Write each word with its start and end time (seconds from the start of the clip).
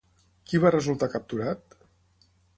Qui 0.51 0.61
va 0.63 0.71
resultar 0.75 1.11
capturat? 1.17 1.79